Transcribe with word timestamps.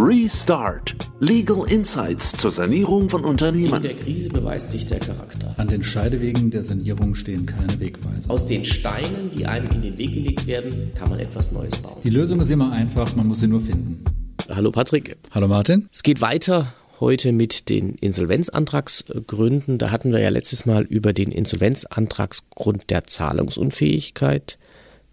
Restart. 0.00 0.94
Legal 1.18 1.64
Insights 1.68 2.30
zur 2.36 2.52
Sanierung 2.52 3.10
von 3.10 3.24
Unternehmen. 3.24 3.74
In 3.74 3.82
der 3.82 3.96
Krise 3.96 4.28
beweist 4.28 4.70
sich 4.70 4.86
der 4.86 5.00
Charakter. 5.00 5.54
An 5.56 5.66
den 5.66 5.82
Scheidewegen 5.82 6.52
der 6.52 6.62
Sanierung 6.62 7.16
stehen 7.16 7.46
keine 7.46 7.80
Wegweiser. 7.80 8.30
Aus 8.30 8.46
den 8.46 8.64
Steinen, 8.64 9.32
die 9.32 9.46
einem 9.46 9.68
in 9.72 9.82
den 9.82 9.98
Weg 9.98 10.12
gelegt 10.12 10.46
werden, 10.46 10.92
kann 10.94 11.10
man 11.10 11.18
etwas 11.18 11.50
Neues 11.50 11.74
bauen. 11.78 11.96
Die 12.04 12.10
Lösung 12.10 12.40
ist 12.40 12.48
immer 12.48 12.70
einfach, 12.70 13.16
man 13.16 13.26
muss 13.26 13.40
sie 13.40 13.48
nur 13.48 13.60
finden. 13.60 14.04
Hallo 14.48 14.70
Patrick. 14.70 15.16
Hallo 15.32 15.48
Martin. 15.48 15.88
Es 15.92 16.04
geht 16.04 16.20
weiter 16.20 16.72
heute 17.00 17.32
mit 17.32 17.68
den 17.68 17.96
Insolvenzantragsgründen. 17.96 19.78
Da 19.78 19.90
hatten 19.90 20.12
wir 20.12 20.20
ja 20.20 20.28
letztes 20.28 20.64
Mal 20.64 20.84
über 20.84 21.12
den 21.12 21.32
Insolvenzantragsgrund 21.32 22.88
der 22.90 23.02
Zahlungsunfähigkeit 23.04 24.58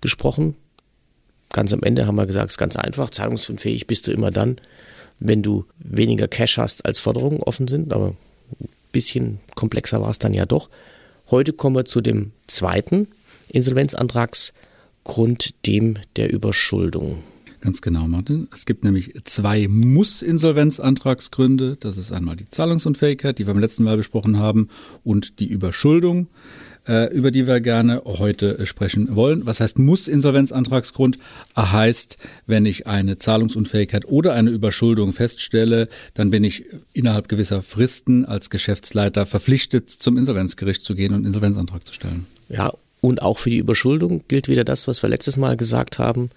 gesprochen. 0.02 0.56
Ganz 1.52 1.74
am 1.74 1.84
Ende 1.84 2.08
haben 2.08 2.16
wir 2.16 2.26
gesagt, 2.26 2.48
es 2.48 2.56
ist 2.56 2.60
ganz 2.60 2.76
einfach. 2.76 3.10
Zahlungsunfähig 3.10 3.88
bist 3.88 4.08
du 4.08 4.12
immer 4.12 4.32
dann, 4.32 4.58
wenn 5.20 5.42
du 5.42 5.66
weniger 5.78 6.28
Cash 6.28 6.58
hast, 6.58 6.86
als 6.86 7.00
Forderungen 7.00 7.42
offen 7.42 7.68
sind. 7.68 7.94
Aber 7.94 8.16
ein 8.60 8.70
bisschen 8.92 9.40
komplexer 9.56 10.02
war 10.02 10.10
es 10.10 10.20
dann 10.20 10.34
ja 10.34 10.46
doch. 10.46 10.70
Heute 11.32 11.54
kommen 11.54 11.76
wir 11.76 11.86
zu 11.86 12.02
dem 12.02 12.32
zweiten 12.48 13.08
Insolvenzantragsgrund, 13.50 15.66
dem 15.66 15.98
der 16.16 16.32
Überschuldung. 16.32 17.24
Ganz 17.66 17.82
genau, 17.82 18.08
Martin. 18.08 18.48
Es 18.54 18.68
gibt 18.68 18.84
nämlich 18.84 19.14
zwei 19.24 19.68
Muss-Insolvenzantragsgründe. 19.68 21.78
Das 21.80 21.98
ist 21.98 22.12
einmal 22.12 22.36
die 22.36 22.46
Zahlungsunfähigkeit, 22.46 23.40
die 23.40 23.48
wir 23.48 23.54
beim 23.54 23.62
letzten 23.62 23.84
Mal 23.84 23.98
besprochen 23.98 24.38
haben, 24.38 24.70
und 25.04 25.40
die 25.40 25.48
Überschuldung. 25.48 26.28
Äh, 26.88 27.12
über 27.12 27.32
die 27.32 27.48
wir 27.48 27.62
gerne 27.62 28.04
heute 28.06 28.64
sprechen 28.68 29.16
wollen. 29.16 29.48
Was 29.48 29.60
heißt 29.60 29.80
muss 29.80 30.08
Insolvenzantragsgrund? 30.08 31.18
Heißt, 31.58 32.18
wenn 32.46 32.68
ich 32.68 32.86
eine 32.86 33.18
Zahlungsunfähigkeit 33.18 34.06
oder 34.06 34.34
eine 34.34 34.52
Überschuldung 34.52 35.12
feststelle, 35.12 35.90
dann 36.14 36.30
bin 36.30 36.44
ich 36.44 36.66
innerhalb 36.94 37.28
gewisser 37.28 37.64
Fristen 37.64 38.24
als 38.26 38.52
Geschäftsleiter 38.52 39.26
verpflichtet, 39.26 39.90
zum 39.90 40.16
Insolvenzgericht 40.20 40.84
zu 40.84 40.94
gehen 40.94 41.10
und 41.12 41.18
einen 41.18 41.26
Insolvenzantrag 41.26 41.88
zu 41.88 41.94
stellen. 41.94 42.28
Ja, 42.50 42.72
und 43.02 43.24
auch 43.24 43.40
für 43.40 43.50
die 43.50 43.58
Überschuldung 43.58 44.24
gilt 44.28 44.48
wieder 44.48 44.64
das, 44.64 44.88
was 44.88 45.02
wir 45.02 45.10
letztes 45.10 45.38
Mal 45.38 45.58
gesagt 45.58 45.98
haben. 45.98 46.30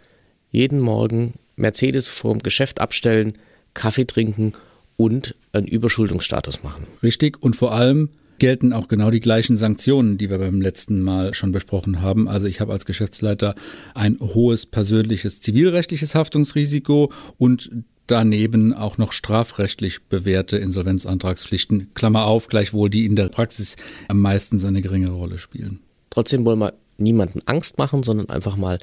Jeden 0.50 0.80
Morgen 0.80 1.34
Mercedes 1.56 2.08
vorm 2.08 2.38
Geschäft 2.38 2.80
abstellen, 2.80 3.34
Kaffee 3.74 4.06
trinken 4.06 4.52
und 4.96 5.34
einen 5.52 5.66
Überschuldungsstatus 5.66 6.62
machen. 6.62 6.86
Richtig. 7.02 7.42
Und 7.42 7.54
vor 7.54 7.72
allem 7.72 8.08
gelten 8.38 8.72
auch 8.72 8.88
genau 8.88 9.10
die 9.10 9.20
gleichen 9.20 9.56
Sanktionen, 9.56 10.18
die 10.18 10.30
wir 10.30 10.38
beim 10.38 10.60
letzten 10.60 11.02
Mal 11.02 11.34
schon 11.34 11.52
besprochen 11.52 12.00
haben. 12.02 12.28
Also 12.28 12.46
ich 12.46 12.60
habe 12.60 12.72
als 12.72 12.86
Geschäftsleiter 12.86 13.54
ein 13.94 14.18
hohes 14.20 14.66
persönliches 14.66 15.40
zivilrechtliches 15.40 16.14
Haftungsrisiko 16.14 17.12
und 17.36 17.70
daneben 18.06 18.72
auch 18.72 18.98
noch 18.98 19.12
strafrechtlich 19.12 20.02
bewährte 20.04 20.56
Insolvenzantragspflichten. 20.56 21.92
Klammer 21.94 22.24
auf, 22.24 22.48
gleichwohl 22.48 22.90
die 22.90 23.04
in 23.04 23.16
der 23.16 23.28
Praxis 23.28 23.76
am 24.08 24.20
meisten 24.20 24.64
eine 24.64 24.82
geringere 24.82 25.14
Rolle 25.14 25.38
spielen. 25.38 25.80
Trotzdem 26.10 26.44
wollen 26.44 26.58
wir 26.58 26.74
niemanden 26.96 27.40
Angst 27.46 27.78
machen, 27.78 28.02
sondern 28.02 28.28
einfach 28.28 28.56
mal 28.56 28.78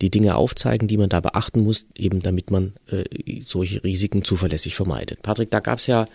die 0.00 0.10
Dinge 0.10 0.34
aufzeigen, 0.34 0.88
die 0.88 0.96
man 0.96 1.08
da 1.08 1.20
beachten 1.20 1.60
muss, 1.60 1.86
eben 1.96 2.22
damit 2.22 2.50
man 2.50 2.72
äh, 2.90 3.04
solche 3.44 3.84
Risiken 3.84 4.24
zuverlässig 4.24 4.74
vermeidet. 4.74 5.22
Patrick, 5.22 5.50
da 5.50 5.60
gab 5.60 5.78
es 5.78 5.86
ja 5.86 6.06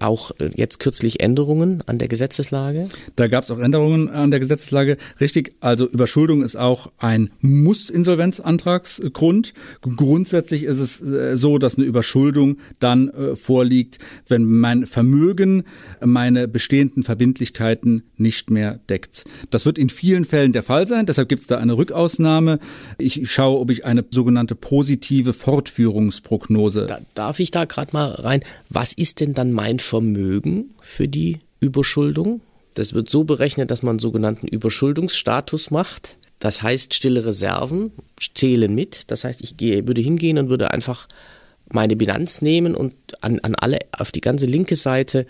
auch 0.00 0.32
äh, 0.38 0.50
jetzt 0.54 0.80
kürzlich 0.80 1.20
Änderungen 1.20 1.82
an 1.86 1.98
der 1.98 2.08
Gesetzeslage? 2.08 2.88
Da 3.14 3.28
gab 3.28 3.44
es 3.44 3.50
auch 3.50 3.58
Änderungen 3.58 4.08
an 4.08 4.30
der 4.30 4.40
Gesetzeslage. 4.40 4.96
Richtig, 5.20 5.54
also 5.60 5.86
Überschuldung 5.86 6.42
ist 6.42 6.56
auch 6.56 6.90
ein 6.98 7.30
Muss-Insolvenzantragsgrund. 7.40 9.52
Grundsätzlich 9.82 10.64
ist 10.64 10.80
es 10.80 11.02
äh, 11.02 11.36
so, 11.36 11.58
dass 11.58 11.76
eine 11.76 11.86
Überschuldung 11.86 12.56
dann 12.78 13.10
vorliegt, 13.34 13.98
wenn 14.28 14.44
mein 14.44 14.86
Vermögen 14.86 15.64
meine 16.04 16.48
bestehenden 16.48 17.02
Verbindlichkeiten 17.02 18.02
nicht 18.16 18.50
mehr 18.50 18.80
deckt. 18.88 19.24
Das 19.50 19.66
wird 19.66 19.78
in 19.78 19.90
vielen 19.90 20.24
Fällen 20.24 20.52
der 20.52 20.62
Fall 20.62 20.86
sein, 20.86 21.06
deshalb 21.06 21.28
gibt 21.28 21.42
es 21.42 21.46
da 21.46 21.58
eine 21.58 21.76
Rückausnahme. 21.76 22.58
Ich 22.98 23.30
schaue, 23.30 23.60
ob 23.60 23.70
ich 23.70 23.84
eine 23.84 24.04
sogenannte 24.10 24.54
positive 24.54 25.32
Fortführungsprognose. 25.32 26.86
Da, 26.86 27.00
darf 27.14 27.40
ich 27.40 27.50
da 27.50 27.64
gerade 27.64 27.92
mal 27.92 28.10
rein? 28.10 28.40
Was 28.68 28.92
ist 28.92 29.20
denn 29.20 29.34
dann 29.34 29.52
mein 29.52 29.65
mein 29.66 29.80
Vermögen 29.80 30.76
für 30.80 31.08
die 31.08 31.40
Überschuldung. 31.58 32.40
Das 32.74 32.94
wird 32.94 33.10
so 33.10 33.24
berechnet, 33.24 33.68
dass 33.72 33.82
man 33.82 33.94
einen 33.94 33.98
sogenannten 33.98 34.46
Überschuldungsstatus 34.46 35.72
macht. 35.72 36.16
Das 36.38 36.62
heißt, 36.62 36.94
stille 36.94 37.24
Reserven 37.24 37.90
zählen 38.34 38.72
mit. 38.72 39.10
Das 39.10 39.24
heißt, 39.24 39.42
ich 39.42 39.56
gehe, 39.56 39.84
würde 39.88 40.02
hingehen 40.02 40.38
und 40.38 40.50
würde 40.50 40.70
einfach 40.70 41.08
meine 41.72 41.96
Bilanz 41.96 42.42
nehmen 42.42 42.76
und 42.76 42.94
an, 43.22 43.40
an 43.40 43.56
alle, 43.56 43.80
auf 43.90 44.12
die 44.12 44.20
ganze 44.20 44.46
linke 44.46 44.76
Seite, 44.76 45.26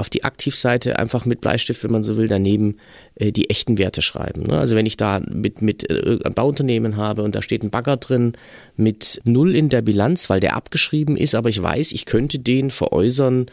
auf 0.00 0.10
die 0.10 0.24
Aktivseite 0.24 0.98
einfach 0.98 1.24
mit 1.24 1.40
Bleistift, 1.40 1.84
wenn 1.84 1.92
man 1.92 2.02
so 2.02 2.16
will, 2.16 2.26
daneben 2.26 2.78
äh, 3.14 3.30
die 3.30 3.50
echten 3.50 3.78
Werte 3.78 4.02
schreiben. 4.02 4.44
Ne? 4.44 4.58
Also 4.58 4.74
wenn 4.74 4.86
ich 4.86 4.96
da 4.96 5.20
mit, 5.30 5.62
mit 5.62 5.88
äh, 5.88 6.18
ein 6.24 6.34
Bauunternehmen 6.34 6.96
habe 6.96 7.22
und 7.22 7.34
da 7.34 7.42
steht 7.42 7.62
ein 7.62 7.70
Bagger 7.70 7.98
drin 7.98 8.32
mit 8.76 9.20
null 9.24 9.54
in 9.54 9.68
der 9.68 9.82
Bilanz, 9.82 10.30
weil 10.30 10.40
der 10.40 10.56
abgeschrieben 10.56 11.16
ist, 11.16 11.34
aber 11.34 11.50
ich 11.50 11.62
weiß, 11.62 11.92
ich 11.92 12.06
könnte 12.06 12.38
den 12.38 12.70
veräußern 12.70 13.46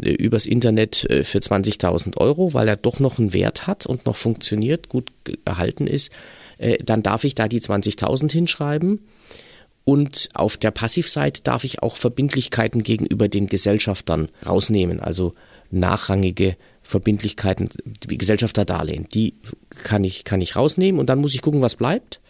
äh, 0.00 0.10
übers 0.10 0.46
Internet 0.46 1.08
äh, 1.10 1.24
für 1.24 1.38
20.000 1.38 2.16
Euro, 2.16 2.54
weil 2.54 2.68
er 2.68 2.76
doch 2.76 3.00
noch 3.00 3.18
einen 3.18 3.32
Wert 3.32 3.66
hat 3.66 3.86
und 3.86 4.06
noch 4.06 4.16
funktioniert, 4.16 4.88
gut 4.88 5.10
erhalten 5.44 5.86
ist, 5.86 6.12
äh, 6.58 6.78
dann 6.84 7.02
darf 7.02 7.24
ich 7.24 7.34
da 7.34 7.48
die 7.48 7.60
20.000 7.60 8.30
hinschreiben. 8.30 9.00
Und 9.90 10.28
auf 10.34 10.56
der 10.56 10.70
Passivseite 10.70 11.42
darf 11.42 11.64
ich 11.64 11.82
auch 11.82 11.96
Verbindlichkeiten 11.96 12.84
gegenüber 12.84 13.26
den 13.26 13.48
Gesellschaftern 13.48 14.28
rausnehmen, 14.46 15.00
also 15.00 15.34
nachrangige 15.72 16.56
Verbindlichkeiten 16.80 17.70
wie 18.06 18.16
Gesellschafterdarlehen. 18.16 19.08
Die 19.12 19.34
kann 19.82 20.04
ich, 20.04 20.22
kann 20.22 20.40
ich 20.42 20.54
rausnehmen 20.54 21.00
und 21.00 21.10
dann 21.10 21.18
muss 21.18 21.34
ich 21.34 21.42
gucken, 21.42 21.60
was 21.60 21.74
bleibt. 21.74 22.20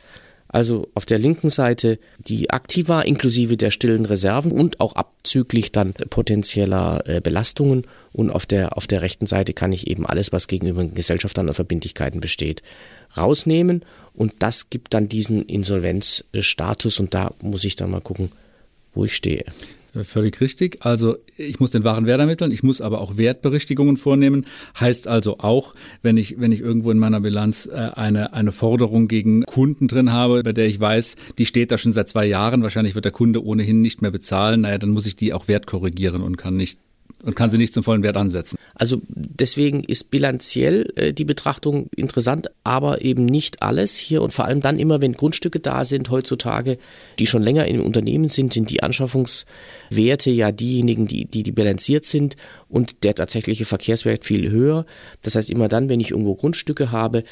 Also 0.52 0.88
auf 0.94 1.06
der 1.06 1.18
linken 1.18 1.48
Seite 1.48 1.98
die 2.18 2.50
Aktiva 2.50 3.02
inklusive 3.02 3.56
der 3.56 3.70
stillen 3.70 4.04
Reserven 4.04 4.50
und 4.50 4.80
auch 4.80 4.94
abzüglich 4.94 5.70
dann 5.70 5.94
potenzieller 5.94 7.02
äh, 7.06 7.20
Belastungen. 7.20 7.86
Und 8.12 8.30
auf 8.30 8.46
der, 8.46 8.76
auf 8.76 8.88
der 8.88 9.02
rechten 9.02 9.26
Seite 9.26 9.52
kann 9.52 9.72
ich 9.72 9.86
eben 9.86 10.04
alles, 10.06 10.32
was 10.32 10.48
gegenüber 10.48 10.82
den 10.82 10.94
Gesellschaftern 10.94 11.48
an 11.48 11.54
Verbindlichkeiten 11.54 12.20
besteht, 12.20 12.62
rausnehmen. 13.16 13.84
Und 14.12 14.34
das 14.40 14.70
gibt 14.70 14.92
dann 14.92 15.08
diesen 15.08 15.44
Insolvenzstatus. 15.46 16.98
Und 16.98 17.14
da 17.14 17.32
muss 17.40 17.64
ich 17.64 17.76
dann 17.76 17.92
mal 17.92 18.00
gucken, 18.00 18.32
wo 18.92 19.04
ich 19.04 19.14
stehe. 19.14 19.44
Äh, 19.94 20.04
völlig 20.04 20.40
richtig. 20.40 20.78
Also 20.80 21.16
ich 21.36 21.60
muss 21.60 21.70
den 21.70 21.84
wahren 21.84 22.06
Wert 22.06 22.20
ermitteln, 22.20 22.50
ich 22.50 22.62
muss 22.62 22.80
aber 22.80 23.00
auch 23.00 23.16
Wertberichtigungen 23.16 23.96
vornehmen. 23.96 24.46
Heißt 24.78 25.06
also 25.06 25.38
auch, 25.38 25.74
wenn 26.02 26.16
ich, 26.16 26.40
wenn 26.40 26.52
ich 26.52 26.60
irgendwo 26.60 26.90
in 26.90 26.98
meiner 26.98 27.20
Bilanz 27.20 27.66
äh, 27.66 27.90
eine, 27.94 28.32
eine 28.32 28.52
Forderung 28.52 29.08
gegen 29.08 29.44
Kunden 29.44 29.88
drin 29.88 30.12
habe, 30.12 30.42
bei 30.42 30.52
der 30.52 30.66
ich 30.66 30.78
weiß, 30.78 31.16
die 31.38 31.46
steht 31.46 31.70
da 31.70 31.78
schon 31.78 31.92
seit 31.92 32.08
zwei 32.08 32.26
Jahren, 32.26 32.62
wahrscheinlich 32.62 32.94
wird 32.94 33.04
der 33.04 33.12
Kunde 33.12 33.44
ohnehin 33.44 33.80
nicht 33.80 34.02
mehr 34.02 34.10
bezahlen, 34.10 34.62
naja, 34.62 34.78
dann 34.78 34.90
muss 34.90 35.06
ich 35.06 35.16
die 35.16 35.32
auch 35.32 35.48
wertkorrigieren 35.48 36.22
und 36.22 36.36
kann 36.36 36.56
nicht 36.56 36.78
und 37.22 37.36
kann 37.36 37.50
sie 37.50 37.58
nicht 37.58 37.74
zum 37.74 37.84
vollen 37.84 38.02
Wert 38.02 38.16
ansetzen. 38.16 38.56
Also 38.74 39.00
deswegen 39.08 39.84
ist 39.84 40.10
bilanziell 40.10 40.92
äh, 40.96 41.12
die 41.12 41.24
Betrachtung 41.24 41.88
interessant, 41.94 42.50
aber 42.64 43.02
eben 43.02 43.26
nicht 43.26 43.62
alles 43.62 43.96
hier 43.96 44.22
und 44.22 44.32
vor 44.32 44.46
allem 44.46 44.60
dann 44.60 44.78
immer, 44.78 45.02
wenn 45.02 45.12
Grundstücke 45.12 45.60
da 45.60 45.84
sind 45.84 46.10
heutzutage, 46.10 46.78
die 47.18 47.26
schon 47.26 47.42
länger 47.42 47.66
im 47.66 47.84
Unternehmen 47.84 48.28
sind, 48.28 48.52
sind 48.52 48.70
die 48.70 48.82
Anschaffungswerte 48.82 50.30
ja 50.30 50.52
diejenigen, 50.52 51.06
die, 51.06 51.24
die, 51.26 51.42
die 51.42 51.52
bilanziert 51.52 52.06
sind 52.06 52.36
und 52.68 53.04
der 53.04 53.14
tatsächliche 53.14 53.64
Verkehrswert 53.64 54.24
viel 54.24 54.50
höher. 54.50 54.86
Das 55.22 55.34
heißt 55.34 55.50
immer 55.50 55.68
dann, 55.68 55.88
wenn 55.88 56.00
ich 56.00 56.12
irgendwo 56.12 56.34
Grundstücke 56.34 56.90
habe, 56.90 57.24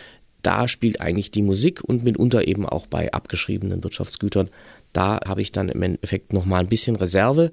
da 0.42 0.68
spielt 0.68 1.00
eigentlich 1.00 1.30
die 1.30 1.42
Musik 1.42 1.82
und 1.82 2.04
mitunter 2.04 2.46
eben 2.46 2.64
auch 2.64 2.86
bei 2.86 3.12
abgeschriebenen 3.12 3.82
Wirtschaftsgütern. 3.82 4.48
Da 4.92 5.20
habe 5.26 5.42
ich 5.42 5.52
dann 5.52 5.68
im 5.68 5.82
Endeffekt 5.82 6.32
nochmal 6.32 6.60
ein 6.60 6.68
bisschen 6.68 6.96
Reserve 6.96 7.52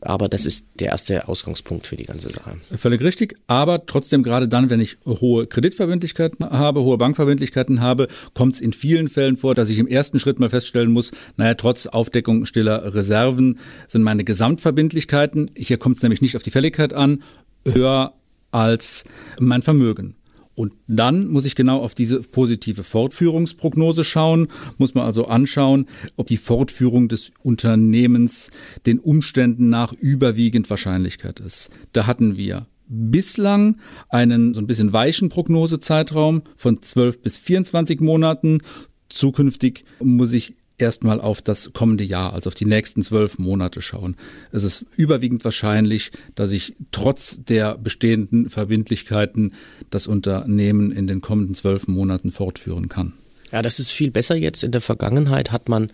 aber 0.00 0.28
das 0.28 0.46
ist 0.46 0.66
der 0.78 0.88
erste 0.88 1.26
Ausgangspunkt 1.28 1.86
für 1.86 1.96
die 1.96 2.04
ganze 2.04 2.28
Sache. 2.30 2.56
Völlig 2.76 3.00
richtig. 3.02 3.36
Aber 3.46 3.86
trotzdem, 3.86 4.22
gerade 4.22 4.46
dann, 4.46 4.70
wenn 4.70 4.80
ich 4.80 4.96
hohe 5.06 5.46
Kreditverbindlichkeiten 5.46 6.48
habe, 6.50 6.82
hohe 6.82 6.98
Bankverbindlichkeiten 6.98 7.80
habe, 7.80 8.08
kommt 8.34 8.54
es 8.54 8.60
in 8.60 8.72
vielen 8.72 9.08
Fällen 9.08 9.36
vor, 9.36 9.54
dass 9.54 9.70
ich 9.70 9.78
im 9.78 9.86
ersten 9.86 10.20
Schritt 10.20 10.38
mal 10.38 10.50
feststellen 10.50 10.92
muss, 10.92 11.12
naja, 11.36 11.54
trotz 11.54 11.86
Aufdeckung 11.86 12.46
stiller 12.46 12.94
Reserven 12.94 13.58
sind 13.86 14.02
meine 14.02 14.24
Gesamtverbindlichkeiten, 14.24 15.50
hier 15.56 15.78
kommt 15.78 15.96
es 15.96 16.02
nämlich 16.02 16.20
nicht 16.20 16.36
auf 16.36 16.42
die 16.42 16.50
Fälligkeit 16.50 16.92
an, 16.92 17.22
höher 17.66 18.12
als 18.50 19.04
mein 19.40 19.62
Vermögen. 19.62 20.16
Und 20.56 20.72
dann 20.88 21.28
muss 21.28 21.44
ich 21.44 21.54
genau 21.54 21.82
auf 21.82 21.94
diese 21.94 22.20
positive 22.22 22.82
Fortführungsprognose 22.82 24.02
schauen, 24.04 24.48
muss 24.78 24.94
man 24.94 25.04
also 25.04 25.26
anschauen, 25.26 25.86
ob 26.16 26.26
die 26.26 26.38
Fortführung 26.38 27.08
des 27.08 27.30
Unternehmens 27.42 28.50
den 28.86 28.98
Umständen 28.98 29.68
nach 29.68 29.92
überwiegend 29.92 30.68
Wahrscheinlichkeit 30.70 31.40
ist. 31.40 31.70
Da 31.92 32.06
hatten 32.06 32.38
wir 32.38 32.66
bislang 32.88 33.76
einen 34.08 34.54
so 34.54 34.60
ein 34.60 34.66
bisschen 34.66 34.94
weichen 34.94 35.28
Prognosezeitraum 35.28 36.42
von 36.56 36.80
12 36.80 37.20
bis 37.20 37.36
24 37.36 38.00
Monaten. 38.00 38.62
Zukünftig 39.10 39.84
muss 40.00 40.32
ich 40.32 40.54
erstmal 40.78 41.20
auf 41.20 41.42
das 41.42 41.72
kommende 41.72 42.04
Jahr, 42.04 42.32
also 42.32 42.48
auf 42.48 42.54
die 42.54 42.64
nächsten 42.64 43.02
zwölf 43.02 43.38
Monate 43.38 43.80
schauen. 43.80 44.16
Es 44.52 44.64
ist 44.64 44.84
überwiegend 44.96 45.44
wahrscheinlich, 45.44 46.12
dass 46.34 46.52
ich 46.52 46.74
trotz 46.92 47.38
der 47.44 47.78
bestehenden 47.78 48.50
Verbindlichkeiten 48.50 49.54
das 49.90 50.06
Unternehmen 50.06 50.92
in 50.92 51.06
den 51.06 51.20
kommenden 51.20 51.54
zwölf 51.54 51.88
Monaten 51.88 52.30
fortführen 52.30 52.88
kann. 52.88 53.14
Ja, 53.52 53.62
das 53.62 53.78
ist 53.78 53.92
viel 53.92 54.10
besser 54.10 54.34
jetzt. 54.34 54.64
In 54.64 54.72
der 54.72 54.80
Vergangenheit 54.80 55.52
hat 55.52 55.68
man 55.68 55.92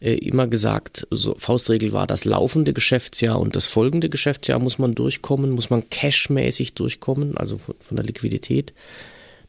äh, 0.00 0.14
immer 0.14 0.46
gesagt, 0.46 1.06
so 1.10 1.34
Faustregel 1.38 1.92
war 1.92 2.06
das 2.06 2.24
laufende 2.24 2.72
Geschäftsjahr 2.72 3.40
und 3.40 3.56
das 3.56 3.66
folgende 3.66 4.08
Geschäftsjahr 4.08 4.58
muss 4.58 4.78
man 4.78 4.94
durchkommen, 4.94 5.50
muss 5.50 5.70
man 5.70 5.88
cashmäßig 5.90 6.74
durchkommen, 6.74 7.36
also 7.36 7.58
von, 7.58 7.96
der 7.96 8.04
Liquidität. 8.04 8.72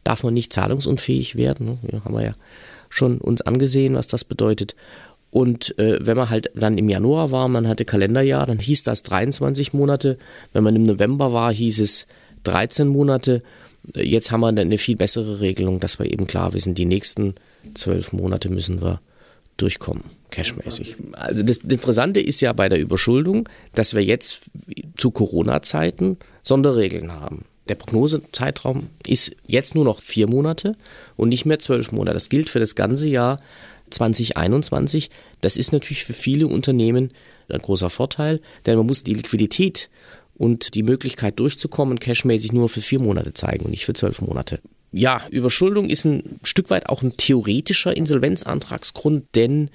Darf 0.04 0.24
man 0.24 0.34
nicht 0.34 0.52
zahlungsunfähig 0.52 1.36
werden. 1.36 1.66
Ne? 1.66 1.78
Ja, 1.92 2.04
haben 2.04 2.16
wir 2.16 2.24
ja 2.24 2.36
schon 2.92 3.18
uns 3.18 3.42
angesehen, 3.42 3.96
was 3.96 4.08
das 4.08 4.24
bedeutet. 4.24 4.76
Und 5.32 5.78
äh, 5.80 6.06
wenn 6.06 6.18
man 6.18 6.30
halt 6.30 6.52
dann 6.54 6.78
im 6.78 6.90
Januar 6.90 7.32
war, 7.32 7.48
man 7.48 7.68
hatte 7.68 7.86
Kalenderjahr, 7.86 8.46
dann 8.46 8.60
hieß 8.60 8.84
das 8.84 9.02
23 9.04 9.74
Monate. 9.74 10.18
Wenn 10.54 10.64
man 10.64 10.76
im 10.76 10.86
November 10.86 11.32
war, 11.32 11.54
hieß 11.54 11.80
es 11.80 12.06
13 12.44 12.88
Monate. 12.88 13.42
Jetzt 13.96 14.32
haben 14.32 14.42
wir 14.42 14.50
eine 14.50 14.78
viel 14.78 14.98
bessere 14.98 15.40
Regelung, 15.40 15.80
dass 15.80 16.00
wir 16.00 16.12
eben 16.12 16.28
klar 16.28 16.54
wissen, 16.54 16.76
die 16.76 16.86
nächsten 16.86 17.34
zwölf 17.74 18.12
Monate 18.12 18.50
müssen 18.50 18.82
wir 18.82 19.00
durchkommen, 19.58 20.04
cashmäßig. 20.32 20.98
Also 21.14 21.44
das 21.44 21.58
Interessante 21.58 22.20
ist 22.20 22.42
ja 22.42 22.52
bei 22.54 22.68
der 22.68 22.80
Überschuldung, 22.80 23.48
dass 23.74 23.94
wir 23.94 24.04
jetzt 24.04 24.42
zu 24.98 25.12
Corona-Zeiten 25.12 26.18
Sonderregeln 26.44 27.14
haben. 27.14 27.46
Der 27.68 27.76
Prognosezeitraum 27.76 28.88
ist 29.06 29.32
jetzt 29.46 29.76
nur 29.76 29.86
noch 29.86 30.02
vier 30.02 30.28
Monate 30.28 30.76
und 31.16 31.30
nicht 31.30 31.46
mehr 31.46 31.60
zwölf 31.60 31.92
Monate. 31.92 32.16
Das 32.16 32.30
gilt 32.30 32.50
für 32.50 32.60
das 32.60 32.76
ganze 32.76 33.08
Jahr 33.08 33.38
2021. 33.92 35.10
Das 35.42 35.58
ist 35.58 35.72
natürlich 35.72 36.04
für 36.04 36.14
viele 36.14 36.48
Unternehmen 36.48 37.12
ein 37.50 37.60
großer 37.60 37.90
Vorteil, 37.90 38.42
denn 38.66 38.78
man 38.78 38.88
muss 38.88 39.04
die 39.04 39.14
Liquidität 39.14 39.90
und 40.36 40.74
die 40.74 40.84
Möglichkeit 40.84 41.40
durchzukommen 41.40 42.00
cashmäßig 42.00 42.52
nur 42.52 42.68
für 42.70 42.82
vier 42.82 43.00
Monate 43.00 43.34
zeigen 43.34 43.66
und 43.66 43.72
nicht 43.72 43.86
für 43.86 43.94
zwölf 43.94 44.22
Monate. 44.22 44.60
Ja, 44.92 45.22
Überschuldung 45.30 45.90
ist 45.90 46.06
ein 46.06 46.40
Stück 46.44 46.70
weit 46.70 46.90
auch 46.90 47.02
ein 47.02 47.16
theoretischer 47.16 47.96
Insolvenzantragsgrund, 47.96 49.26
denn 49.36 49.70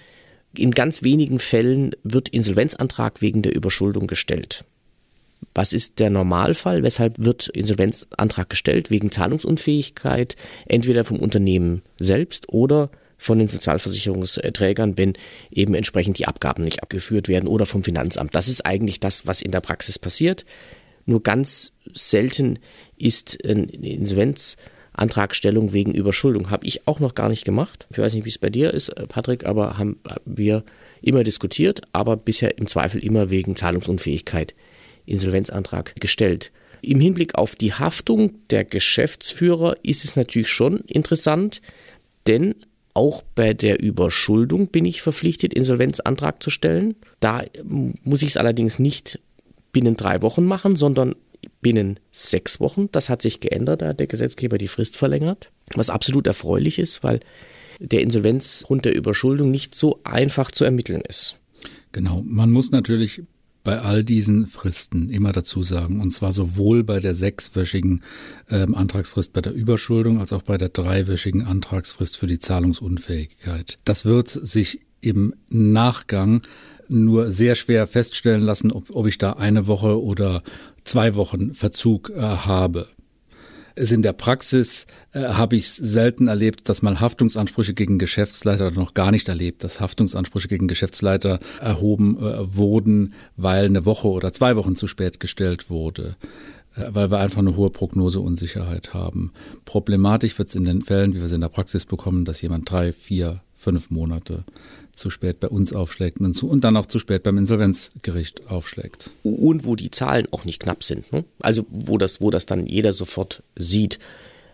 in 0.57 0.73
ganz 0.73 1.03
wenigen 1.03 1.39
Fällen 1.39 1.93
wird 2.03 2.29
Insolvenzantrag 2.29 3.23
wegen 3.23 3.43
der 3.43 3.55
Überschuldung 3.55 4.07
gestellt. 4.07 4.65
Was 5.55 5.73
ist 5.73 5.99
der 5.99 6.11
Normalfall? 6.11 6.83
Weshalb 6.83 7.15
wird 7.19 7.49
Insolvenzantrag 7.49 8.51
gestellt? 8.51 8.91
Wegen 8.91 9.11
Zahlungsunfähigkeit, 9.11 10.37
entweder 10.67 11.05
vom 11.05 11.19
Unternehmen 11.19 11.83
selbst 11.99 12.49
oder 12.51 12.91
von 13.19 13.39
den 13.39 13.49
Sozialversicherungsträgern, 13.49 14.99
wenn 14.99 15.15
eben 15.51 15.75
entsprechend 15.75 16.19
die 16.19 16.27
Abgaben 16.27 16.63
nicht 16.63 16.83
abgeführt 16.83 17.29
werden 17.29 17.49
oder 17.49 17.65
vom 17.65 17.83
Finanzamt. 17.83 18.35
Das 18.35 18.49
ist 18.49 18.67
eigentlich 18.67 19.01
das, 19.01 19.27
was 19.27 19.41
in 19.41 19.51
der 19.51 19.61
Praxis 19.61 19.99
passiert. 19.99 20.45
Nur 21.07 21.23
ganz 21.23 21.73
selten 21.95 22.59
ist 22.99 23.39
eine 23.45 23.65
Insolvenzantragstellung 23.65 25.73
wegen 25.73 25.95
Überschuldung. 25.95 26.51
Habe 26.51 26.67
ich 26.67 26.87
auch 26.87 27.01
noch 27.01 27.15
gar 27.15 27.29
nicht 27.29 27.45
gemacht. 27.45 27.87
Ich 27.91 27.99
weiß 27.99 28.13
nicht, 28.13 28.25
wie 28.25 28.31
es 28.31 28.39
bei 28.39 28.51
dir 28.51 28.75
ist, 28.75 28.93
Patrick, 29.09 29.47
aber 29.47 29.79
haben 29.79 29.99
wir 30.25 30.65
immer 31.01 31.25
diskutiert, 31.25 31.81
aber 31.93 32.17
bisher 32.17 32.59
im 32.59 32.67
Zweifel 32.67 33.03
immer 33.03 33.31
wegen 33.31 33.57
Zahlungsunfähigkeit 33.57 34.55
Insolvenzantrag 35.07 35.95
gestellt. 36.01 36.53
Im 36.83 37.01
Hinblick 37.01 37.35
auf 37.37 37.57
die 37.57 37.73
Haftung 37.73 38.35
der 38.51 38.65
Geschäftsführer 38.65 39.77
ist 39.83 40.05
es 40.05 40.17
natürlich 40.17 40.49
schon 40.49 40.81
interessant, 40.81 41.61
denn 42.27 42.55
auch 42.95 43.23
bei 43.35 43.53
der 43.53 43.83
Überschuldung 43.83 44.69
bin 44.69 44.85
ich 44.85 45.03
verpflichtet, 45.03 45.53
Insolvenzantrag 45.53 46.43
zu 46.43 46.51
stellen. 46.51 46.95
Da 47.21 47.45
muss 47.63 48.23
ich 48.23 48.31
es 48.31 48.37
allerdings 48.37 48.79
nicht 48.79 49.21
binnen 49.73 49.97
drei 49.97 50.23
Wochen 50.23 50.45
machen, 50.45 50.77
sondern 50.77 51.15
binnen 51.61 52.01
sechs 52.11 52.59
Wochen. 52.61 52.89
Das 52.93 53.11
hat 53.11 53.21
sich 53.21 53.41
geändert, 53.41 53.83
da 53.83 53.89
hat 53.89 54.01
der 54.01 54.07
Gesetzgeber 54.07 54.57
die 54.57 54.69
Frist 54.69 54.97
verlängert, 54.97 55.51
was 55.75 55.91
absolut 55.91 56.27
erfreulich 56.27 56.79
ist, 56.79 57.05
weil 57.05 57.21
der 57.81 58.01
Insolvenzgrund 58.01 58.87
der 58.87 58.97
Überschuldung 58.97 59.51
nicht 59.51 59.75
so 59.75 60.01
einfach 60.05 60.51
zu 60.51 60.65
ermitteln 60.65 61.03
ist. 61.07 61.39
Genau, 61.93 62.23
man 62.25 62.51
muss 62.51 62.71
natürlich 62.71 63.23
bei 63.67 63.81
all 63.81 64.05
diesen 64.05 64.47
Fristen 64.47 65.11
immer 65.11 65.33
dazu 65.33 65.65
sagen, 65.65 66.01
und 66.01 66.13
zwar 66.13 66.31
sowohl 66.31 66.85
bei 66.85 67.01
der 67.01 67.17
sechswöchigen 67.17 68.05
ähm, 68.49 68.77
Antragsfrist 68.77 69.33
bei 69.33 69.41
der 69.41 69.55
Überschuldung 69.55 70.21
als 70.21 70.33
auch 70.33 70.43
bei 70.43 70.57
der 70.57 70.69
dreiwöchigen 70.69 71.45
Antragsfrist 71.45 72.17
für 72.17 72.29
die 72.29 72.39
Zahlungsunfähigkeit. 72.39 73.79
Das 73.85 74.05
wird 74.05 74.29
sich 74.29 74.83
im 75.01 75.35
Nachgang 75.49 76.43
nur 76.87 77.33
sehr 77.33 77.57
schwer 77.57 77.89
feststellen 77.89 78.43
lassen, 78.43 78.71
ob, 78.71 78.95
ob 78.95 79.09
ich 79.09 79.19
da 79.19 79.33
eine 79.33 79.67
Woche 79.67 80.01
oder 80.01 80.45
zwei 80.85 81.17
Wochen 81.17 81.53
Verzug 81.53 82.11
äh, 82.11 82.21
habe 82.21 82.87
es 83.77 83.93
in 83.93 84.03
der 84.03 84.15
Praxis 84.15 84.87
äh, 85.13 85.23
habe 85.25 85.57
ich 85.57 85.71
selten 85.71 86.29
erlebt, 86.29 86.69
dass 86.69 86.83
man 86.83 87.01
Haftungsansprüche 87.01 87.75
gegen 87.75 87.99
Geschäftsleiter 87.99 88.71
noch 88.73 88.95
gar 88.95 89.11
nicht 89.11 89.29
erlebt, 89.29 89.63
dass 89.63 89.81
Haftungsansprüche 89.81 90.49
gegen 90.49 90.67
Geschäftsleiter 90.67 91.39
erhoben 91.61 92.17
äh, 92.19 92.57
wurden, 92.57 93.15
weil 93.37 93.67
eine 93.67 93.85
Woche 93.85 94.09
oder 94.09 94.33
zwei 94.33 94.57
Wochen 94.57 94.75
zu 94.75 94.87
spät 94.87 95.21
gestellt 95.21 95.71
wurde 95.71 96.17
äh, 96.75 96.89
weil 96.89 97.11
wir 97.11 97.19
einfach 97.19 97.39
eine 97.39 97.55
hohe 97.57 97.71
Prognoseunsicherheit 97.71 98.95
haben. 98.95 99.33
Problematisch 99.65 100.39
wird 100.39 100.49
es 100.49 100.55
in 100.55 100.65
den 100.65 100.83
Fällen, 100.83 101.15
wie 101.15 101.19
wir 101.19 101.27
es 101.27 101.33
in 101.33 101.43
der 101.43 101.49
Praxis 101.49 101.85
bekommen, 101.85 102.25
dass 102.25 102.41
jemand 102.41 102.71
drei, 102.71 102.93
vier, 102.93 103.43
fünf 103.67 103.91
Monate 103.91 104.45
zu 104.95 105.11
spät 105.11 105.41
bei 105.41 105.49
uns 105.49 105.73
aufschlägt 105.73 106.21
und, 106.21 106.35
zu, 106.35 106.49
und 106.49 106.63
dann 106.63 106.77
auch 106.77 106.87
zu 106.87 107.01
spät 107.01 107.25
beim 107.25 107.37
Insolvenzgericht 107.37 108.47
aufschlägt. 108.47 109.11
Und 109.25 109.65
wo 109.65 109.75
die 109.75 109.91
Zahlen 109.91 110.29
auch 110.31 110.45
nicht 110.45 110.61
knapp 110.61 110.85
sind. 110.85 111.13
Ne? 111.13 111.25
Also 111.41 111.67
wo 111.69 111.99
das, 111.99 112.21
wo 112.21 112.31
das 112.31 112.47
dann 112.47 112.69
jeder 112.69 112.93
sofort 112.93 113.43
sieht. 113.57 113.99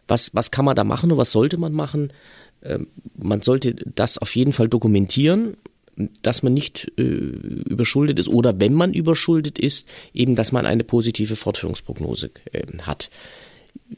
Was, 0.09 0.35
was 0.35 0.50
kann 0.50 0.64
man 0.64 0.76
da 0.76 0.82
machen 0.82 1.12
und 1.12 1.19
was 1.19 1.31
sollte 1.31 1.59
man 1.59 1.75
machen? 1.75 2.11
Ähm, 2.62 2.87
man 3.23 3.43
sollte 3.43 3.75
das 3.94 4.17
auf 4.17 4.35
jeden 4.35 4.55
Fall 4.55 4.69
dokumentieren, 4.69 5.59
dass 6.23 6.43
man 6.43 6.55
nicht 6.55 6.91
äh, 6.97 7.03
überschuldet 7.03 8.19
ist 8.19 8.29
oder 8.29 8.59
wenn 8.59 8.73
man 8.73 8.94
überschuldet 8.94 9.59
ist, 9.59 9.87
eben, 10.14 10.37
dass 10.37 10.53
man 10.53 10.64
eine 10.64 10.85
positive 10.85 11.37
Fortführungsprognose 11.37 12.31
äh, 12.50 12.62
hat. 12.81 13.11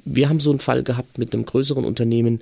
Wir 0.05 0.29
haben 0.29 0.41
so 0.41 0.51
einen 0.51 0.59
Fall 0.59 0.83
gehabt 0.83 1.19
mit 1.19 1.33
einem 1.33 1.47
größeren 1.47 1.85
Unternehmen, 1.85 2.41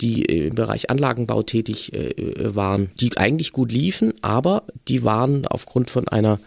die 0.00 0.22
im 0.22 0.54
Bereich 0.54 0.90
Anlagenbau 0.90 1.42
tätig 1.42 1.92
äh, 1.92 2.54
waren, 2.54 2.90
die 3.00 3.16
eigentlich 3.16 3.52
gut 3.52 3.70
liefen, 3.70 4.14
aber 4.22 4.64
die 4.88 5.04
waren 5.04 5.46
aufgrund 5.46 5.90
von 5.90 6.08
einer, 6.08 6.40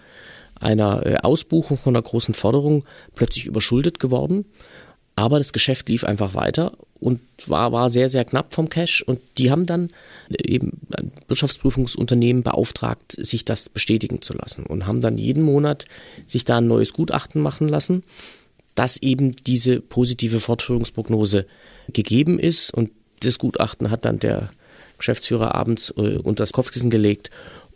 einer 0.60 1.06
äh, 1.06 1.18
Ausbuchung 1.18 1.78
von 1.78 1.96
einer 1.96 2.04
großen 2.04 2.34
Forderung 2.34 2.84
plötzlich 3.16 3.46
überschuldet 3.46 4.00
geworden. 4.00 4.46
Aber 5.16 5.38
das 5.38 5.54
Geschäft 5.54 5.90
lief 5.90 6.04
einfach 6.04 6.34
weiter 6.34 6.72
und 7.00 7.20
war, 7.46 7.72
war 7.72 7.90
sehr, 7.90 8.10
sehr 8.10 8.26
knapp 8.26 8.56
vom 8.56 8.70
Cash. 8.70 9.04
Und 9.04 9.20
die 9.38 9.52
haben 9.52 9.66
dann 9.66 9.90
äh, 10.30 10.52
eben 10.52 10.80
ein 10.98 11.12
Wirtschaftsprüfungsunternehmen 11.28 12.42
beauftragt, 12.42 13.12
sich 13.12 13.46
das 13.46 13.70
bestätigen 13.70 14.22
zu 14.22 14.34
lassen 14.34 14.66
und 14.66 14.88
haben 14.88 15.02
dann 15.02 15.18
jeden 15.18 15.44
Monat 15.44 15.86
sich 16.26 16.46
da 16.46 16.58
ein 16.58 16.68
neues 16.68 16.94
Gutachten 16.94 17.42
machen 17.42 17.68
lassen, 17.68 18.04
dass 18.76 18.98
eben 18.98 19.36
diese 19.36 19.82
positive 19.82 20.40
Fortführungsprognose 20.40 21.46
gegeben 21.92 22.40
ist. 22.40 22.74
Und 22.74 22.92
das 23.20 23.40
Gutachten 23.40 23.92
hat 23.92 24.06
dann 24.06 24.20
der 24.20 24.50
Geschäftsführer 24.98 25.56
abends 25.56 25.94
äh, 25.98 26.18
unter 26.18 26.44
das 26.44 26.54
Kopfkissen 26.54 26.90
gelegt 26.90 27.30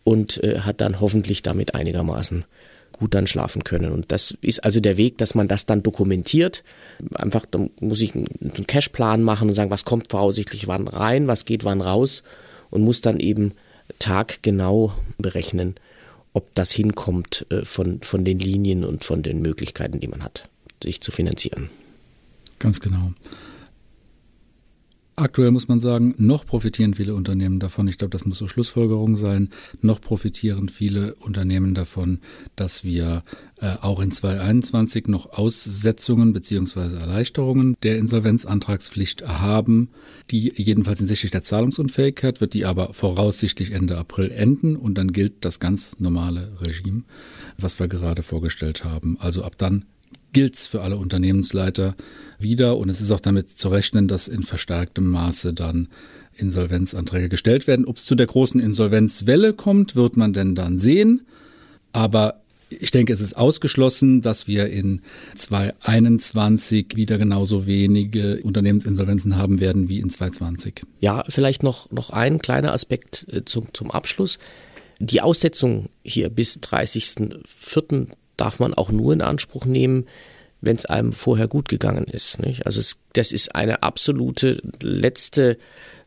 und 0.04 0.44
äh, 0.44 0.60
hat 0.60 0.82
dann 0.82 1.02
hoffentlich 1.02 1.44
damit 1.44 1.76
einigermaßen 1.76 2.46
gut 2.94 3.14
dann 3.14 3.28
schlafen 3.28 3.64
können. 3.64 3.92
Und 3.92 4.12
das 4.12 4.36
ist 4.42 4.64
also 4.64 4.80
der 4.80 4.98
Weg, 4.98 5.18
dass 5.18 5.36
man 5.36 5.48
das 5.48 5.66
dann 5.66 5.84
dokumentiert. 5.84 6.64
Einfach, 7.14 7.46
da 7.46 7.68
muss 7.80 8.02
ich 8.02 8.16
einen 8.16 8.68
Cashplan 8.68 9.22
machen 9.22 9.50
und 9.50 9.56
sagen, 9.56 9.70
was 9.70 9.86
kommt 9.86 10.10
voraussichtlich 10.12 10.68
wann 10.68 10.88
rein, 10.88 11.28
was 11.28 11.46
geht 11.46 11.64
wann 11.64 11.82
raus 11.82 12.24
und 12.70 12.82
muss 12.82 13.02
dann 13.02 13.20
eben 13.20 13.54
taggenau 14.00 14.94
berechnen, 15.18 15.76
ob 16.34 16.54
das 16.56 16.72
hinkommt 16.72 17.46
äh, 17.50 17.64
von, 17.64 18.02
von 18.02 18.26
den 18.26 18.40
Linien 18.40 18.84
und 18.84 19.04
von 19.04 19.24
den 19.24 19.42
Möglichkeiten, 19.42 20.00
die 20.00 20.08
man 20.08 20.24
hat, 20.24 20.50
sich 20.84 21.02
zu 21.02 21.12
finanzieren. 21.12 21.70
Ganz 22.60 22.80
genau. 22.80 23.14
Aktuell 25.20 25.50
muss 25.50 25.68
man 25.68 25.80
sagen, 25.80 26.14
noch 26.20 26.46
profitieren 26.46 26.94
viele 26.94 27.16
Unternehmen 27.16 27.60
davon. 27.60 27.88
Ich 27.88 27.98
glaube, 27.98 28.12
das 28.12 28.26
muss 28.26 28.38
so 28.38 28.48
Schlussfolgerung 28.48 29.16
sein. 29.16 29.50
Noch 29.82 30.00
profitieren 30.00 30.70
viele 30.70 31.16
Unternehmen 31.16 31.74
davon, 31.74 32.20
dass 32.56 32.84
wir 32.84 33.24
äh, 33.60 33.78
auch 33.82 34.00
in 34.00 34.12
2021 34.12 35.08
noch 35.08 35.32
Aussetzungen 35.32 36.34
beziehungsweise 36.34 36.98
Erleichterungen 36.98 37.76
der 37.82 37.98
Insolvenzantragspflicht 37.98 39.28
haben. 39.28 39.90
Die 40.30 40.54
jedenfalls 40.56 41.00
hinsichtlich 41.00 41.32
der 41.32 41.42
Zahlungsunfähigkeit 41.42 42.40
wird 42.40 42.54
die 42.54 42.66
aber 42.66 42.94
voraussichtlich 42.94 43.72
Ende 43.72 43.98
April 43.98 44.30
enden 44.30 44.76
und 44.76 45.00
dann 45.00 45.14
gilt 45.14 45.44
das 45.44 45.60
ganz 45.60 46.00
normale 46.00 46.62
Regime, 46.62 47.06
was 47.58 47.80
wir 47.80 47.88
gerade 47.88 48.22
vorgestellt 48.22 48.84
haben. 48.84 49.18
Also 49.20 49.44
ab 49.44 49.58
dann 49.58 49.86
gilt's 50.38 50.68
für 50.68 50.84
alle 50.84 50.98
Unternehmensleiter 50.98 51.96
wieder. 52.38 52.78
Und 52.78 52.90
es 52.90 53.02
ist 53.02 53.10
auch 53.10 53.20
damit 53.20 53.58
zu 53.58 53.70
rechnen, 53.70 54.08
dass 54.08 54.28
in 54.28 54.44
verstärktem 54.44 55.10
Maße 55.10 55.52
dann 55.52 55.88
Insolvenzanträge 56.36 57.28
gestellt 57.28 57.66
werden. 57.66 57.86
Ob 57.86 57.98
es 57.98 58.06
zu 58.06 58.14
der 58.14 58.28
großen 58.28 58.62
Insolvenzwelle 58.62 59.54
kommt, 59.54 59.96
wird 59.96 60.16
man 60.16 60.34
denn 60.34 60.54
dann 60.54 60.78
sehen. 60.78 61.26
Aber 61.92 62.40
ich 62.70 62.92
denke, 62.92 63.14
es 63.14 63.20
ist 63.20 63.36
ausgeschlossen, 63.36 64.22
dass 64.22 64.46
wir 64.46 64.70
in 64.70 65.02
2021 65.36 66.90
wieder 66.94 67.18
genauso 67.18 67.66
wenige 67.66 68.40
Unternehmensinsolvenzen 68.44 69.38
haben 69.38 69.60
werden 69.60 69.90
wie 69.90 70.00
in 70.00 70.12
2020. 70.12 70.84
Ja, 71.00 71.24
vielleicht 71.30 71.64
noch, 71.64 71.90
noch 71.90 72.12
ein 72.12 72.38
kleiner 72.38 72.74
Aspekt 72.74 73.26
äh, 73.32 73.44
zum, 73.44 73.74
zum 73.74 73.90
Abschluss. 73.90 74.38
Die 75.00 75.22
Aussetzung 75.22 75.90
hier 76.04 76.30
bis 76.30 76.60
30.04. 76.60 78.10
darf 78.38 78.60
man 78.60 78.74
auch 78.74 78.92
nur 78.92 79.14
in 79.14 79.22
Anspruch 79.22 79.66
nehmen, 79.66 80.06
wenn 80.62 80.76
es 80.76 80.86
einem 80.86 81.14
vorher 81.14 81.48
gut 81.48 81.70
gegangen 81.70 82.06
ist. 82.06 82.40
Nicht? 82.40 82.66
Also 82.66 82.80
es, 82.80 83.00
das 83.14 83.32
ist 83.32 83.56
eine 83.56 83.84
absolute 83.84 84.62
letzte 84.82 85.58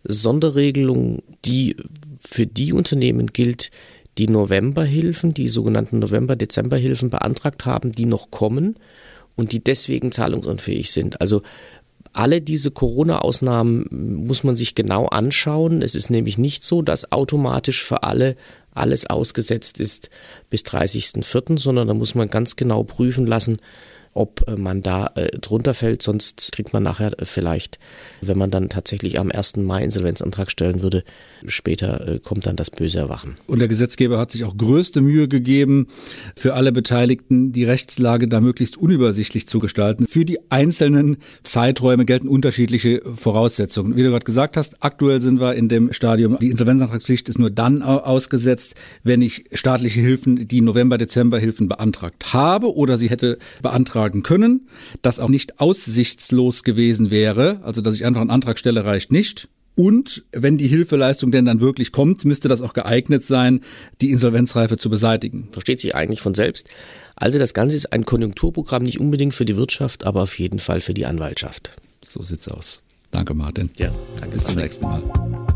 Sonderregelung, 0.05 1.23
die 1.45 1.77
für 2.19 2.47
die 2.47 2.73
Unternehmen 2.73 3.29
gilt, 3.29 3.71
die 4.19 4.29
Novemberhilfen, 4.29 5.35
die 5.35 5.49
sogenannten 5.49 5.99
November-Dezember-Hilfen 6.01 7.11
beantragt 7.11 7.65
haben, 7.65 7.93
die 7.93 8.07
noch 8.07 8.31
kommen 8.31 8.75
und 9.37 9.53
die 9.53 9.63
deswegen 9.63 10.13
zahlungsunfähig 10.13 10.91
sind. 10.91 11.21
Also 11.21 11.43
alle 12.12 12.40
diese 12.40 12.71
Corona-Ausnahmen 12.71 13.87
muss 14.26 14.43
man 14.43 14.57
sich 14.57 14.75
genau 14.75 15.07
anschauen. 15.07 15.83
Es 15.83 15.95
ist 15.95 16.11
nämlich 16.11 16.38
nicht 16.38 16.64
so, 16.64 16.83
dass 16.83 17.12
automatisch 17.12 17.85
für 17.85 18.02
alle 18.02 18.37
alles 18.73 19.07
ausgesetzt 19.07 19.81
ist 19.81 20.11
bis 20.49 20.62
30.04., 20.62 21.59
sondern 21.59 21.88
da 21.88 21.95
muss 21.95 22.14
man 22.14 22.29
ganz 22.29 22.57
genau 22.57 22.85
prüfen 22.85 23.26
lassen, 23.26 23.57
ob 24.12 24.47
äh, 24.49 24.57
man 24.57 24.81
da 24.81 25.11
äh, 25.14 25.29
drunter 25.38 25.75
fällt. 25.75 26.02
Sonst 26.02 26.50
kriegt 26.52 26.73
man 26.73 26.83
nachher 26.83 27.19
äh, 27.21 27.25
vielleicht, 27.25 27.79
wenn 28.21 28.38
man 28.38 28.50
dann 28.50 28.69
tatsächlich 28.69 29.19
am 29.19 29.31
1. 29.31 29.57
Mai 29.59 29.85
Insolvenzantrag 29.85 30.50
stellen 30.50 30.83
würde, 30.83 31.05
später 31.47 32.07
äh, 32.07 32.19
kommt 32.19 32.47
dann 32.47 32.57
das 32.57 32.71
böse 32.71 32.99
Erwachen. 32.99 33.37
Und 33.47 33.61
der 33.61 33.69
Gesetzgeber 33.69 34.19
hat 34.19 34.33
sich 34.33 34.45
auch 34.45 34.57
größte 34.57 35.00
Mühe 35.00 35.29
gegeben, 35.29 35.87
für 36.37 36.55
alle 36.55 36.73
Beteiligten 36.73 37.52
die 37.52 37.64
Rechtslage 37.64 38.26
da 38.26 38.40
möglichst 38.40 38.76
unübersichtlich 38.76 39.47
zu 39.47 39.61
gestalten. 39.61 40.07
Für 40.07 40.25
die 40.25 40.38
einzelnen 40.50 41.19
Zeiträume 41.43 42.05
gelten 42.05 42.29
unterschiedliche 42.29 43.02
Voraussetzungen. 43.14 43.97
Wie 43.97 44.02
du 44.02 44.11
gerade 44.11 44.25
gesagt 44.25 44.57
hast, 44.57 44.83
aktuell 44.83 45.21
sind 45.21 45.40
wir 45.40 45.55
in 45.55 45.69
dem 45.69 45.93
Stadium, 45.93 46.37
die 46.40 46.50
Insolvenzantragspflicht 46.50 47.29
ist 47.29 47.38
nur 47.38 47.50
dann 47.50 47.83
ausgesetzt, 47.83 48.75
wenn 49.05 49.23
ich 49.23 49.45
staatliche 49.52 50.00
Hilfen, 50.00 50.49
die 50.49 50.61
November-Dezember-Hilfen 50.61 51.69
beantragt 51.69 52.33
habe 52.33 52.75
oder 52.75 52.99
sie 52.99 53.09
hätte 53.09 53.38
beantragt 53.62 54.00
beantragen 54.00 54.23
können, 54.23 54.69
das 55.02 55.19
auch 55.19 55.28
nicht 55.28 55.61
aussichtslos 55.61 56.64
gewesen 56.64 57.11
wäre, 57.11 57.61
also 57.62 57.80
dass 57.80 57.97
ich 57.97 58.04
einfach 58.04 58.21
einen 58.21 58.30
Antrag 58.30 58.59
stelle, 58.59 58.85
reicht 58.85 59.12
nicht. 59.12 59.49
Und 59.76 60.25
wenn 60.33 60.59
die 60.59 60.66
Hilfeleistung 60.66 61.30
denn 61.30 61.45
dann 61.45 61.61
wirklich 61.61 61.92
kommt, 61.92 62.25
müsste 62.25 62.49
das 62.49 62.61
auch 62.61 62.75
geeignet 62.75 63.25
sein, 63.25 63.61
die 64.00 64.11
Insolvenzreife 64.11 64.76
zu 64.76 64.90
beseitigen. 64.90 65.49
Versteht 65.52 65.80
sich 65.80 65.95
eigentlich 65.95 66.21
von 66.21 66.35
selbst. 66.35 66.69
Also 67.16 67.38
das 67.38 67.54
Ganze 67.54 67.76
ist 67.76 67.92
ein 67.92 68.04
Konjunkturprogramm, 68.04 68.83
nicht 68.83 69.00
unbedingt 69.00 69.35
für 69.35 69.45
die 69.45 69.57
Wirtschaft, 69.57 70.04
aber 70.04 70.23
auf 70.23 70.38
jeden 70.38 70.59
Fall 70.59 70.80
für 70.80 70.92
die 70.92 71.07
Anwaltschaft. 71.07 71.73
So 72.04 72.23
sieht's 72.23 72.49
aus. 72.49 72.83
Danke, 73.11 73.35
Martin. 73.35 73.71
Ja, 73.76 73.92
danke. 74.19 74.37
Bis 74.37 74.45
zum 74.45 74.57
nächsten 74.57 74.85
Mal. 74.85 75.50